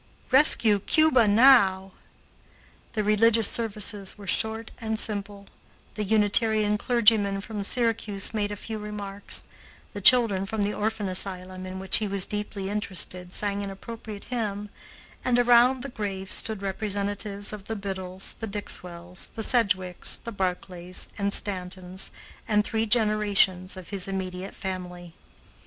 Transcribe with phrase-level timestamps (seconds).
[0.31, 1.91] "Rescue Cuba now!"
[2.93, 5.45] The religious services were short and simple;
[5.93, 9.43] the Unitarian clergyman from Syracuse made a few remarks,
[9.93, 14.23] the children from the orphan asylum, in which he was deeply interested, sang an appropriate
[14.23, 14.69] hymn,
[15.23, 21.09] and around the grave stood representatives of the Biddles, the Dixwells, the Sedgwicks, the Barclays,
[21.19, 22.09] and Stantons,
[22.47, 25.13] and three generations of his immediate family.